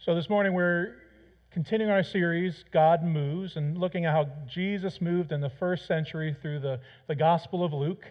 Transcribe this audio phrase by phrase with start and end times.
[0.00, 0.94] So this morning we're
[1.50, 6.36] continuing our series, God Moves, and looking at how Jesus moved in the first century
[6.40, 6.78] through the,
[7.08, 8.04] the Gospel of Luke,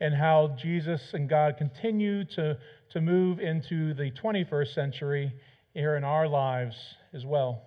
[0.00, 2.56] and how Jesus and God continue to,
[2.92, 5.34] to move into the 21st century
[5.74, 6.76] here in our lives
[7.12, 7.62] as well.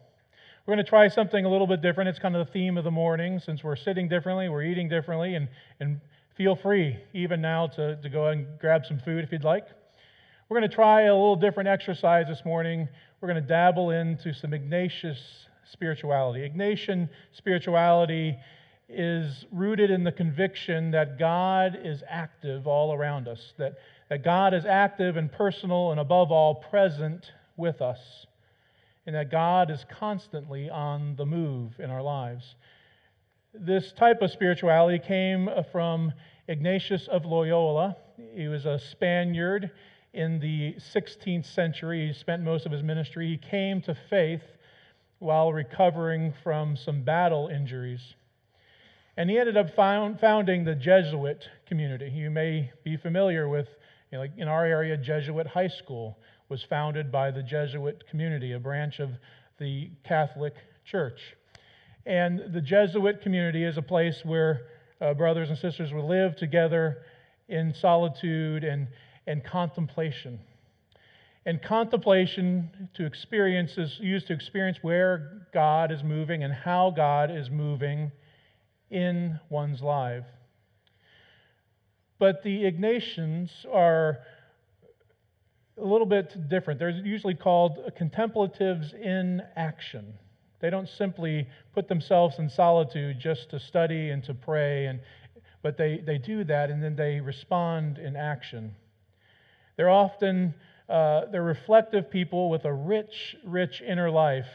[0.66, 2.10] We're going to try something a little bit different.
[2.10, 3.40] It's kind of the theme of the morning.
[3.40, 5.48] Since we're sitting differently, we're eating differently, and,
[5.80, 6.02] and
[6.36, 9.68] feel free even now to, to go and grab some food if you'd like.
[10.50, 12.88] We're going to try a little different exercise this morning
[13.20, 15.20] we're going to dabble into some Ignatius
[15.74, 16.50] spirituality.
[16.50, 18.38] Ignatian spirituality
[18.88, 23.74] is rooted in the conviction that God is active all around us, that,
[24.10, 28.00] that God is active and personal and above all present with us,
[29.06, 32.56] and that God is constantly on the move in our lives.
[33.54, 36.14] This type of spirituality came from
[36.48, 37.98] Ignatius of Loyola.
[38.34, 39.72] He was a Spaniard
[40.18, 42.08] in the 16th century.
[42.08, 43.28] He spent most of his ministry.
[43.28, 44.42] He came to faith
[45.20, 48.02] while recovering from some battle injuries.
[49.16, 52.10] And he ended up found, founding the Jesuit community.
[52.10, 53.68] You may be familiar with,
[54.12, 56.18] you know, like in our area, Jesuit High School
[56.50, 59.12] was founded by the Jesuit community, a branch of
[59.60, 61.20] the Catholic Church.
[62.08, 64.62] And the Jesuit community is a place where
[65.00, 67.04] uh, brothers and sisters would live together
[67.50, 68.88] in solitude and,
[69.28, 70.40] and contemplation.
[71.46, 77.32] And contemplation to experience is used to experience where God is moving and how God
[77.32, 78.12] is moving
[78.90, 80.26] in one's life.
[82.20, 84.20] But the Ignatians are
[85.78, 86.80] a little bit different.
[86.80, 90.14] They're usually called contemplatives in action.
[90.60, 95.00] They don't simply put themselves in solitude just to study and to pray, and,
[95.62, 98.76] but they, they do that and then they respond in action.
[99.78, 100.54] They're often
[100.90, 104.48] uh, they're reflective people with a rich, rich inner life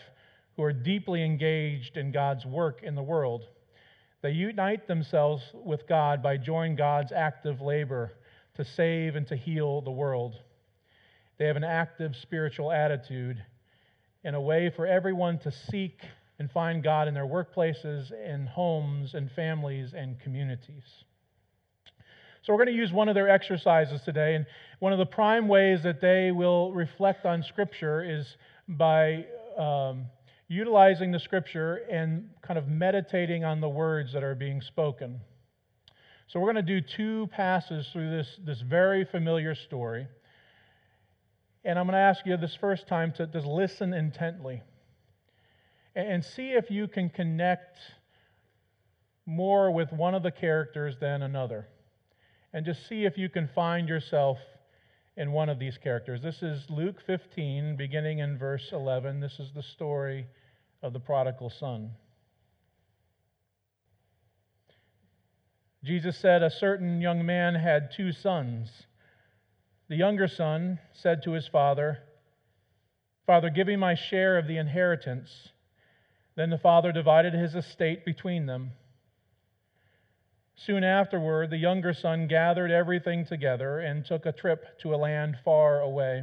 [0.56, 3.45] who are deeply engaged in God's work in the world.
[4.23, 8.13] They unite themselves with God by joining God's active labor
[8.55, 10.36] to save and to heal the world.
[11.39, 13.42] They have an active spiritual attitude
[14.24, 16.01] and a way for everyone to seek
[16.39, 21.05] and find God in their workplaces, in homes, and families, and communities.
[22.45, 24.35] So, we're going to use one of their exercises today.
[24.35, 24.47] And
[24.80, 28.36] one of the prime ways that they will reflect on Scripture is
[28.67, 29.27] by
[29.57, 30.07] um,
[30.48, 35.20] utilizing the Scripture and kind of meditating on the words that are being spoken.
[36.27, 40.09] So, we're going to do two passes through this, this very familiar story.
[41.64, 44.63] And I'm going to ask you this first time to just listen intently
[45.95, 47.79] and see if you can connect
[49.27, 51.69] more with one of the characters than another
[52.52, 54.39] and just see if you can find yourself
[55.17, 56.23] in one of these characters.
[56.23, 59.20] This is Luke 15, beginning in verse 11.
[59.20, 60.27] This is the story
[60.83, 61.91] of the prodigal son.
[65.85, 68.70] Jesus said, A certain young man had two sons.
[69.89, 71.98] The younger son said to his father,
[73.27, 75.48] Father, give me my share of the inheritance.
[76.36, 78.73] Then the father divided his estate between them.
[80.64, 85.36] Soon afterward, the younger son gathered everything together and took a trip to a land
[85.45, 86.23] far away.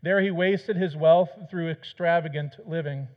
[0.00, 3.08] There he wasted his wealth through extravagant living.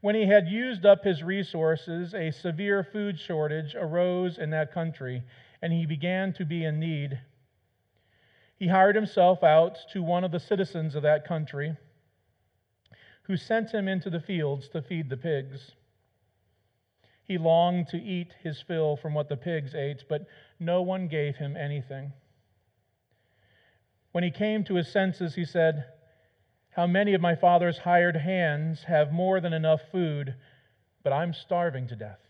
[0.00, 5.22] When he had used up his resources, a severe food shortage arose in that country,
[5.62, 7.20] and he began to be in need.
[8.56, 11.76] He hired himself out to one of the citizens of that country,
[13.22, 15.70] who sent him into the fields to feed the pigs.
[17.26, 20.26] He longed to eat his fill from what the pigs ate, but
[20.60, 22.12] no one gave him anything.
[24.12, 25.86] When he came to his senses, he said,
[26.70, 30.36] How many of my father's hired hands have more than enough food,
[31.02, 32.20] but I'm starving to death?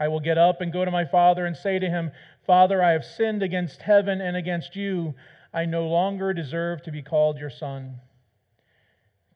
[0.00, 2.12] I will get up and go to my father and say to him,
[2.46, 5.14] Father, I have sinned against heaven and against you.
[5.52, 8.00] I no longer deserve to be called your son.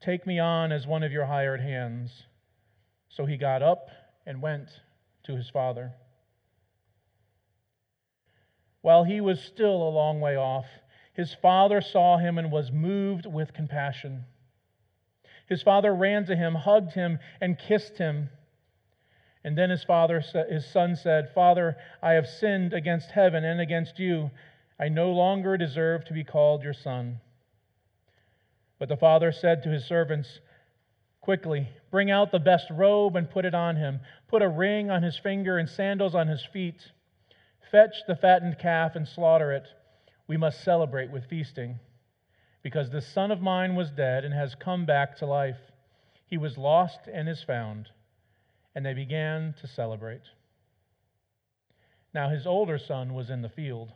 [0.00, 2.24] Take me on as one of your hired hands.
[3.12, 3.90] So he got up
[4.26, 4.68] and went
[5.24, 5.92] to his father.
[8.80, 10.66] While he was still a long way off,
[11.12, 14.24] his father saw him and was moved with compassion.
[15.46, 18.30] His father ran to him, hugged him, and kissed him.
[19.44, 23.98] And then his father, his son said, "Father, I have sinned against heaven and against
[23.98, 24.30] you.
[24.78, 27.20] I no longer deserve to be called your son."
[28.78, 30.40] But the father said to his servants,
[31.22, 34.00] Quickly, bring out the best robe and put it on him.
[34.28, 36.92] Put a ring on his finger and sandals on his feet.
[37.70, 39.66] Fetch the fattened calf and slaughter it.
[40.26, 41.78] We must celebrate with feasting.
[42.62, 45.58] because this son of mine was dead and has come back to life.
[46.26, 47.88] He was lost and is found.
[48.74, 50.22] And they began to celebrate.
[52.14, 53.92] Now his older son was in the field.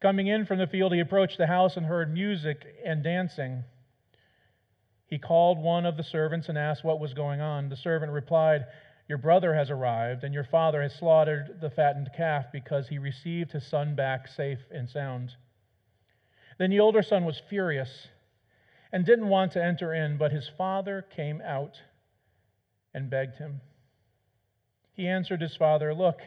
[0.00, 3.64] Coming in from the field, he approached the house and heard music and dancing.
[5.06, 7.68] He called one of the servants and asked what was going on.
[7.68, 8.66] The servant replied,
[9.08, 13.52] Your brother has arrived, and your father has slaughtered the fattened calf because he received
[13.52, 15.34] his son back safe and sound.
[16.58, 18.08] Then the older son was furious
[18.92, 21.80] and didn't want to enter in, but his father came out
[22.94, 23.60] and begged him.
[24.94, 26.20] He answered his father, Look,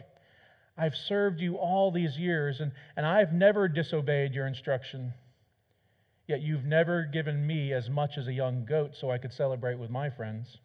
[0.77, 5.13] I've served you all these years, and, and I've never disobeyed your instruction.
[6.29, 9.79] Yet you've never given me as much as a young goat so I could celebrate
[9.79, 10.59] with my friends.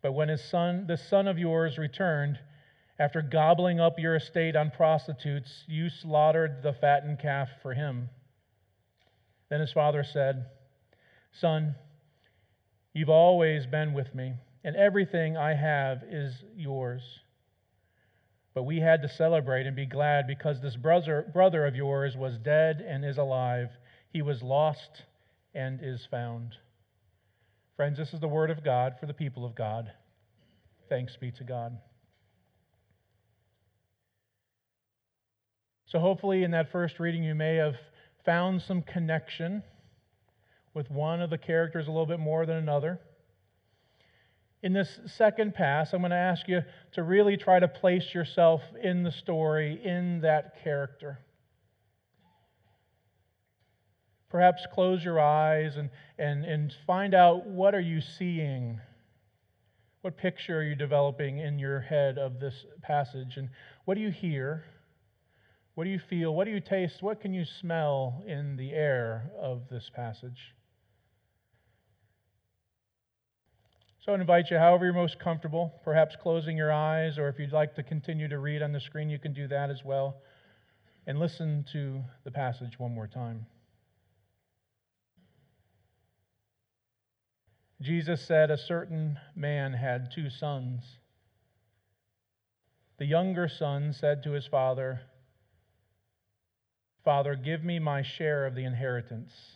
[0.00, 2.38] But when his son, the son of yours, returned,
[2.98, 8.08] after gobbling up your estate on prostitutes, you slaughtered the fattened calf for him.
[9.50, 10.46] Then his father said,
[11.32, 11.74] Son,
[12.94, 17.02] you've always been with me, and everything I have is yours.
[18.56, 22.38] But we had to celebrate and be glad because this brother, brother of yours was
[22.38, 23.68] dead and is alive.
[24.08, 25.02] He was lost
[25.54, 26.56] and is found.
[27.76, 29.92] Friends, this is the word of God for the people of God.
[30.88, 31.76] Thanks be to God.
[35.84, 37.74] So, hopefully, in that first reading, you may have
[38.24, 39.62] found some connection
[40.72, 43.00] with one of the characters a little bit more than another.
[44.62, 46.62] In this second pass, I'm going to ask you
[46.92, 51.20] to really try to place yourself in the story, in that character.
[54.28, 58.80] Perhaps close your eyes and, and, and find out what are you seeing?
[60.00, 63.36] What picture are you developing in your head of this passage?
[63.36, 63.50] And
[63.84, 64.64] what do you hear?
[65.74, 66.34] What do you feel?
[66.34, 67.02] What do you taste?
[67.02, 70.55] What can you smell in the air of this passage?
[74.06, 77.50] So I invite you, however you're most comfortable, perhaps closing your eyes, or if you'd
[77.50, 80.18] like to continue to read on the screen, you can do that as well.
[81.08, 83.46] And listen to the passage one more time.
[87.82, 90.84] Jesus said, A certain man had two sons.
[92.98, 95.00] The younger son said to his father,
[97.04, 99.55] Father, give me my share of the inheritance.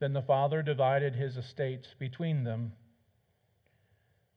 [0.00, 2.72] Then the father divided his estates between them.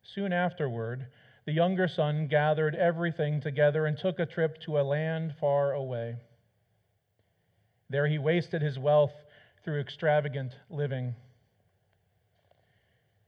[0.04, 1.08] Soon afterward,
[1.46, 6.18] the younger son gathered everything together and took a trip to a land far away.
[7.90, 9.14] There he wasted his wealth
[9.64, 11.16] through extravagant living.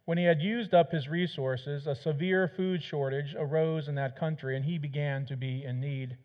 [0.03, 4.57] When he had used up his resources, a severe food shortage arose in that country,
[4.57, 6.17] and he began to be in need.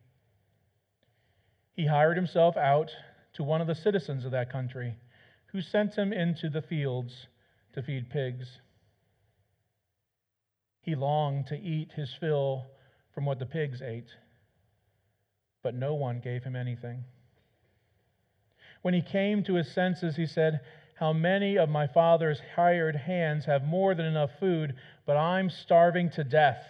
[1.75, 2.91] He hired himself out
[3.35, 4.97] to one of the citizens of that country
[5.53, 7.27] who sent him into the fields
[7.75, 8.61] to feed pigs.
[10.83, 12.67] He longed to eat his fill
[13.15, 14.11] from what the pigs ate,
[15.63, 17.05] but no one gave him anything.
[18.83, 20.61] When he came to his senses, he said,
[20.99, 24.75] How many of my father's hired hands have more than enough food,
[25.05, 26.65] but I'm starving to death?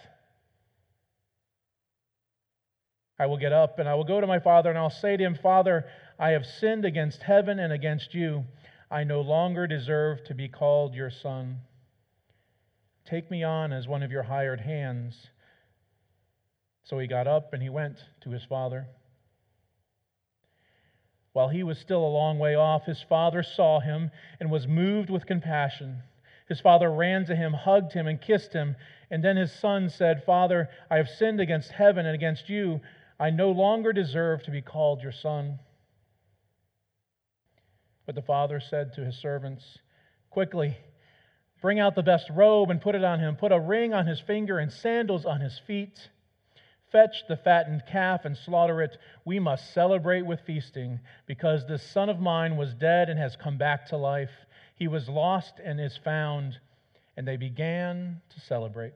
[3.17, 5.23] I will get up and I will go to my father and I'll say to
[5.23, 5.85] him, Father,
[6.17, 8.45] I have sinned against heaven and against you.
[8.91, 11.61] I no longer deserve to be called your son.
[13.05, 15.29] Take me on as one of your hired hands.
[16.83, 18.87] So he got up and he went to his father.
[21.31, 25.09] While he was still a long way off, his father saw him and was moved
[25.09, 26.03] with compassion.
[26.49, 28.75] His father ran to him, hugged him, and kissed him.
[29.09, 32.81] And then his son said, Father, I have sinned against heaven and against you.
[33.17, 35.59] I no longer deserve to be called your son.
[38.05, 39.77] But the father said to his servants,
[40.29, 40.77] Quickly,
[41.61, 43.35] bring out the best robe and put it on him.
[43.35, 46.09] Put a ring on his finger and sandals on his feet.
[46.91, 48.97] Fetch the fattened calf and slaughter it.
[49.23, 53.57] We must celebrate with feasting, because this son of mine was dead and has come
[53.57, 54.31] back to life.
[54.75, 56.59] He was lost and is found.
[57.15, 58.93] And they began to celebrate.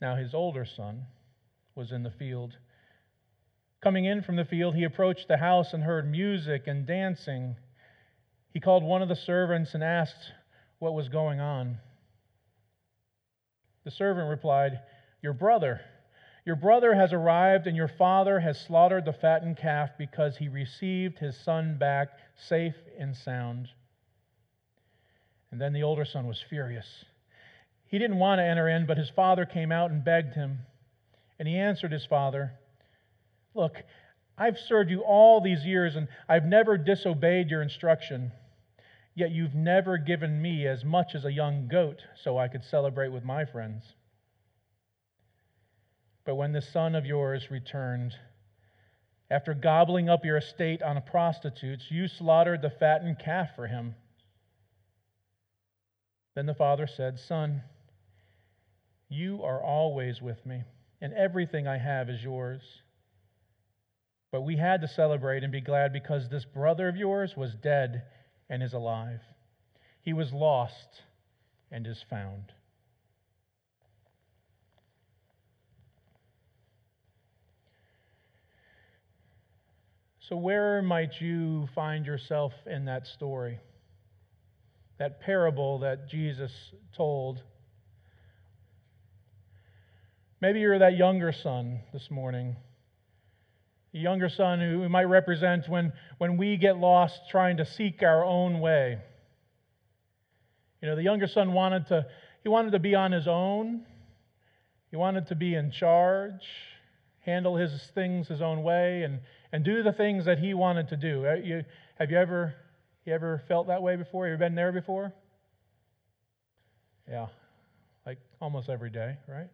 [0.00, 1.06] Now his older son
[1.74, 2.56] was in the field.
[3.84, 7.54] Coming in from the field, he approached the house and heard music and dancing.
[8.54, 10.32] He called one of the servants and asked
[10.78, 11.76] what was going on.
[13.84, 14.80] The servant replied,
[15.20, 15.82] Your brother,
[16.46, 21.18] your brother has arrived, and your father has slaughtered the fattened calf because he received
[21.18, 23.68] his son back safe and sound.
[25.50, 27.04] And then the older son was furious.
[27.88, 30.60] He didn't want to enter in, but his father came out and begged him.
[31.38, 32.54] And he answered his father,
[33.54, 33.82] Look,
[34.36, 38.32] I've served you all these years and I've never disobeyed your instruction.
[39.14, 43.10] Yet you've never given me as much as a young goat so I could celebrate
[43.10, 43.84] with my friends.
[46.24, 48.14] But when this son of yours returned,
[49.30, 53.94] after gobbling up your estate on prostitutes, you slaughtered the fattened calf for him.
[56.34, 57.62] Then the father said, Son,
[59.08, 60.64] you are always with me,
[61.00, 62.62] and everything I have is yours.
[64.34, 68.02] But we had to celebrate and be glad because this brother of yours was dead
[68.50, 69.20] and is alive.
[70.02, 71.02] He was lost
[71.70, 72.50] and is found.
[80.28, 83.60] So, where might you find yourself in that story?
[84.98, 86.50] That parable that Jesus
[86.96, 87.40] told?
[90.40, 92.56] Maybe you're that younger son this morning.
[93.98, 98.60] Younger son who might represent when, when we get lost trying to seek our own
[98.60, 98.98] way.
[100.82, 102.06] You know, the younger son wanted to,
[102.42, 103.86] he wanted to be on his own.
[104.90, 106.44] He wanted to be in charge,
[107.20, 109.20] handle his things his own way, and
[109.54, 111.24] and do the things that he wanted to do.
[111.24, 111.64] Uh, you,
[111.96, 112.52] have you ever,
[113.04, 114.26] you ever felt that way before?
[114.26, 115.12] Have you been there before?
[117.08, 117.28] Yeah,
[118.04, 119.46] like almost every day, right?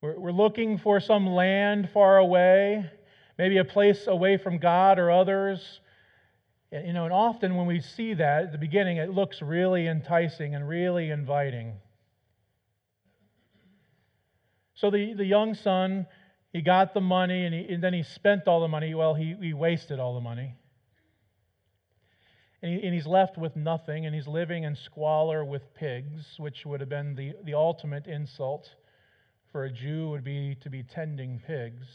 [0.00, 2.90] We're, we're looking for some land far away,
[3.38, 5.80] maybe a place away from God or others.
[6.72, 9.86] And, you know, and often when we see that at the beginning, it looks really
[9.86, 11.74] enticing and really inviting.
[14.74, 16.06] So the, the young son
[16.52, 18.94] he got the money and, he, and then he spent all the money.
[18.94, 20.56] Well, he, he wasted all the money.
[22.62, 26.66] And, he, and he's left with nothing, and he's living in squalor with pigs, which
[26.66, 28.68] would have been the, the ultimate insult
[29.52, 31.86] for a Jew would be to be tending pigs.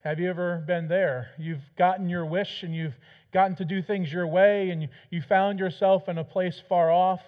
[0.00, 1.30] Have you ever been there?
[1.38, 2.96] You've gotten your wish and you've
[3.32, 7.22] gotten to do things your way, and you, found yourself in a place far off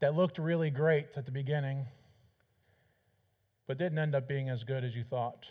[0.00, 1.86] that looked really great at the beginning,
[3.66, 5.44] but didn't end up being as good as you thought.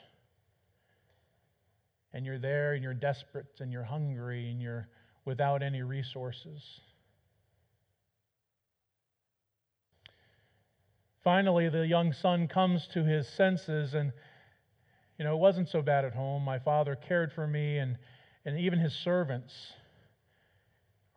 [2.13, 4.87] And you're there and you're desperate and you're hungry and you're
[5.25, 6.61] without any resources.
[11.27, 14.13] Finally, the young son comes to his senses and
[15.19, 16.41] you know, it wasn't so bad at home.
[16.41, 17.97] My father cared for me, and,
[18.45, 19.53] and even his servants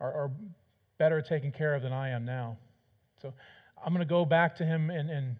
[0.01, 0.31] are, are
[0.97, 2.57] better taken care of than I am now.
[3.21, 3.33] So
[3.81, 5.37] I'm going to go back to him and, and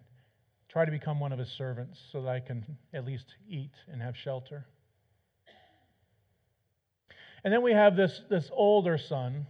[0.70, 2.64] try to become one of his servants so that I can
[2.94, 4.64] at least eat and have shelter.
[7.44, 9.48] And then we have this, this older son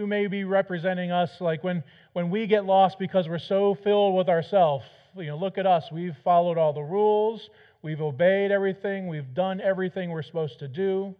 [0.00, 4.16] who may be representing us like when, when we get lost because we're so filled
[4.16, 4.86] with ourselves.
[5.14, 5.92] You know, look at us.
[5.92, 7.50] We've followed all the rules.
[7.82, 9.08] We've obeyed everything.
[9.08, 11.14] We've done everything we're supposed to do.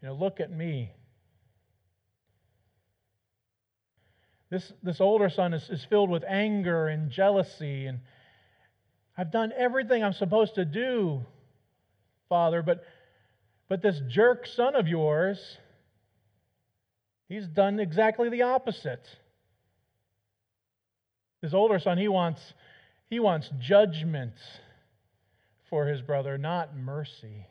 [0.00, 0.92] You know, look at me.
[4.48, 7.86] This, this older son is, is filled with anger and jealousy.
[7.86, 7.98] And
[9.18, 11.22] I've done everything I'm supposed to do,
[12.28, 12.84] Father, but,
[13.68, 15.58] but this jerk son of yours,
[17.32, 19.08] he's done exactly the opposite.
[21.40, 22.54] His older son, he wants,
[23.08, 24.34] he wants judgment
[25.68, 27.46] for his brother, not mercy.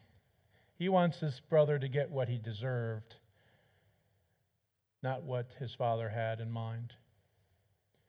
[0.77, 3.15] He wants his brother to get what he deserved
[5.03, 6.93] not what his father had in mind.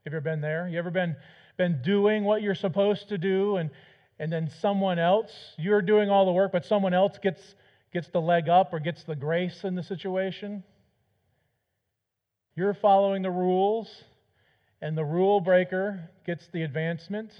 [0.05, 0.69] Have you ever been there?
[0.69, 1.17] You ever been,
[1.57, 3.71] been doing what you're supposed to do and,
[4.19, 7.55] and then someone else, you're doing all the work, but someone else gets,
[7.93, 10.63] gets the leg up or gets the grace in the situation?
[12.55, 13.89] You're following the rules,
[14.81, 17.31] and the rule breaker gets the advancement.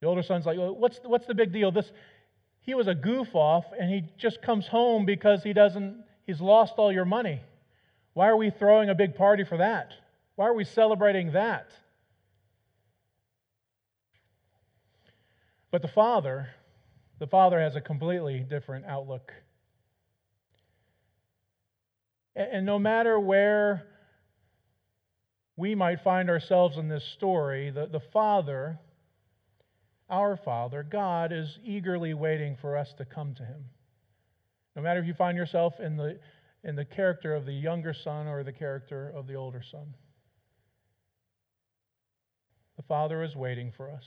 [0.00, 1.70] The older son's like, well, what's, what's the big deal?
[1.72, 1.90] This,
[2.64, 6.74] he was a goof off and he just comes home because he doesn't he's lost
[6.76, 7.40] all your money
[8.14, 9.92] why are we throwing a big party for that
[10.36, 11.68] why are we celebrating that
[15.70, 16.48] but the father
[17.18, 19.32] the father has a completely different outlook
[22.36, 23.86] and no matter where
[25.56, 28.78] we might find ourselves in this story the, the father
[30.10, 33.64] our Father, God, is eagerly waiting for us to come to Him.
[34.76, 36.18] No matter if you find yourself in the,
[36.62, 39.94] in the character of the younger son or the character of the older son,
[42.76, 44.04] the Father is waiting for us.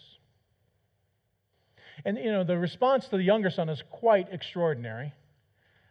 [2.05, 5.13] And, you know, the response to the younger son is quite extraordinary.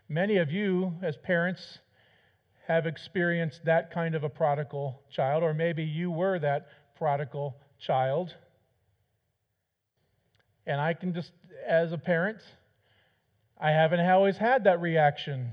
[0.09, 1.78] Many of you, as parents,
[2.66, 8.35] have experienced that kind of a prodigal child, or maybe you were that prodigal child.
[10.66, 11.30] And I can just,
[11.66, 12.38] as a parent,
[13.58, 15.52] I haven't always had that reaction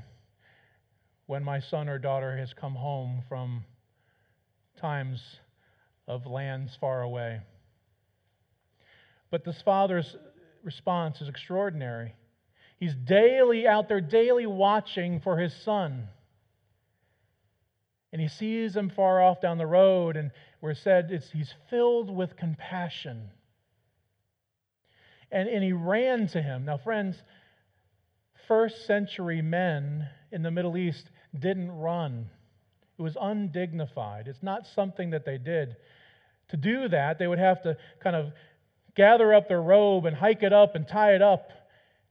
[1.27, 3.63] when my son or daughter has come home from
[4.81, 5.21] times
[6.07, 7.41] of lands far away.
[9.29, 10.15] But this father's
[10.63, 12.15] response is extraordinary.
[12.79, 16.07] He's daily out there, daily watching for his son.
[18.13, 20.29] And he sees him far off down the road, and
[20.61, 23.31] we're said it's, he's filled with compassion.
[25.31, 26.63] And, and he ran to him.
[26.63, 27.15] Now, friends,
[28.47, 32.29] first century men in the Middle East didn't run.
[32.99, 34.27] It was undignified.
[34.27, 35.75] It's not something that they did.
[36.49, 38.31] To do that, they would have to kind of
[38.95, 41.49] gather up their robe and hike it up and tie it up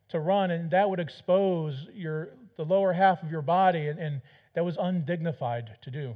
[0.08, 4.20] to run, and that would expose your, the lower half of your body, and, and
[4.54, 6.14] that was undignified to do.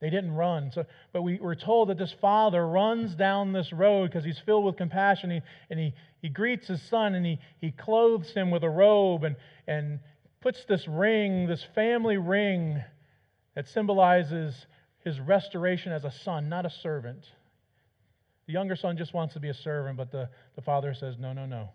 [0.00, 0.70] They didn't run.
[0.72, 4.64] So, but we were told that this father runs down this road because he's filled
[4.64, 5.30] with compassion.
[5.30, 5.40] He,
[5.70, 9.36] and he, he greets his son and he, he clothes him with a robe and,
[9.66, 10.00] and
[10.40, 12.82] puts this ring, this family ring,
[13.54, 14.66] that symbolizes
[15.02, 17.24] his restoration as a son, not a servant.
[18.46, 21.32] The younger son just wants to be a servant, but the, the father says, No,
[21.32, 21.70] no, no.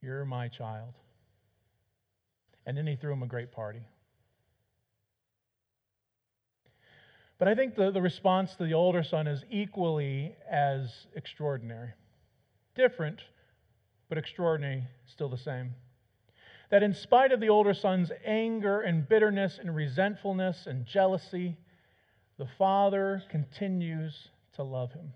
[0.00, 0.94] You're my child.
[2.66, 3.82] And then he threw him a great party.
[7.38, 11.90] But I think the, the response to the older son is equally as extraordinary.
[12.76, 13.20] Different,
[14.08, 15.74] but extraordinary, still the same.
[16.70, 21.56] That in spite of the older son's anger and bitterness and resentfulness and jealousy,
[22.38, 25.12] the father continues to love him.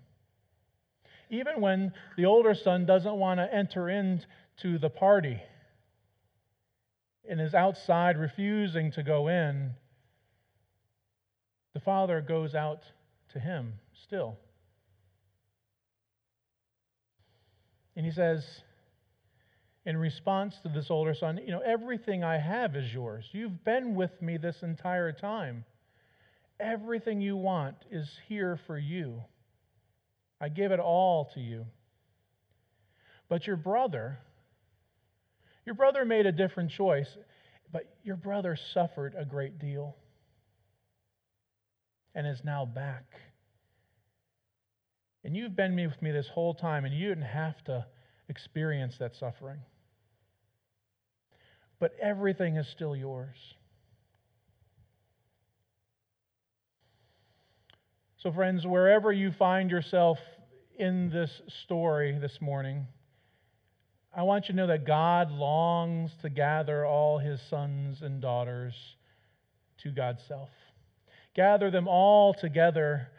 [1.29, 5.41] Even when the older son doesn't want to enter into the party
[7.29, 9.71] and is outside refusing to go in,
[11.73, 12.83] the father goes out
[13.33, 14.37] to him still.
[17.95, 18.45] And he says,
[19.87, 23.25] in response to this older son, You know, everything I have is yours.
[23.31, 25.65] You've been with me this entire time.
[26.59, 29.23] Everything you want is here for you.
[30.41, 31.65] I give it all to you.
[33.29, 34.19] But your brother,
[35.67, 37.09] your brother made a different choice,
[37.73, 39.97] but your brother suffered a great deal
[42.15, 43.03] and is now back.
[45.25, 47.85] And you've been with me this whole time, and you didn't have to
[48.29, 49.59] experience that suffering.
[51.81, 53.35] But everything is still yours.
[58.19, 60.17] So, friends, wherever you find yourself
[60.79, 62.87] in this story this morning,
[64.17, 68.73] I want you to know that God longs to gather all his sons and daughters
[69.83, 70.49] to God's self.
[71.35, 73.09] Gather them all together,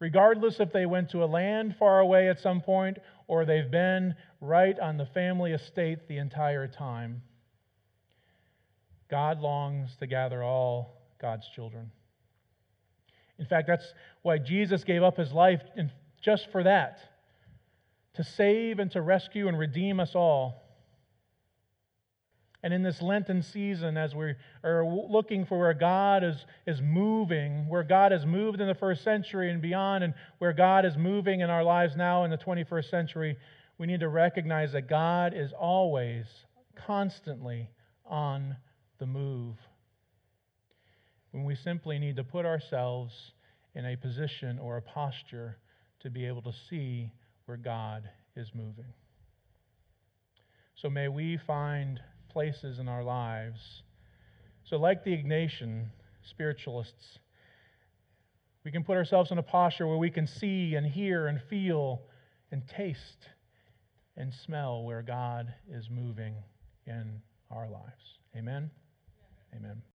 [0.00, 4.14] regardless if they went to a land far away at some point or they've been
[4.42, 7.22] right on the family estate the entire time.
[9.10, 11.90] God longs to gather all God's children.
[13.38, 15.62] In fact, that's why Jesus gave up his life
[16.20, 16.98] just for that
[18.18, 20.60] to save and to rescue and redeem us all.
[22.64, 27.68] And in this Lenten season, as we are looking for where God is, is moving,
[27.68, 31.42] where God has moved in the first century and beyond, and where God is moving
[31.42, 33.36] in our lives now in the 21st century,
[33.78, 36.26] we need to recognize that God is always,
[36.74, 37.70] constantly
[38.04, 38.56] on
[38.98, 39.54] the move.
[41.30, 43.14] When we simply need to put ourselves
[43.76, 45.58] in a position or a posture
[46.00, 47.12] to be able to see
[47.48, 48.92] where God is moving.
[50.74, 53.82] So may we find places in our lives.
[54.64, 55.86] So, like the Ignatian
[56.28, 57.18] spiritualists,
[58.64, 62.02] we can put ourselves in a posture where we can see and hear and feel
[62.52, 63.30] and taste
[64.14, 66.34] and smell where God is moving
[66.86, 68.18] in our lives.
[68.36, 68.70] Amen?
[69.56, 69.87] Amen.